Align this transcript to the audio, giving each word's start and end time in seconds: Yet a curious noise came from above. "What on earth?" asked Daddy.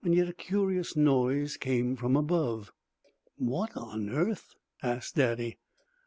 Yet 0.03 0.27
a 0.29 0.33
curious 0.33 0.95
noise 0.95 1.57
came 1.57 1.95
from 1.95 2.15
above. 2.15 2.71
"What 3.37 3.77
on 3.77 4.09
earth?" 4.09 4.55
asked 4.81 5.13
Daddy. 5.15 5.59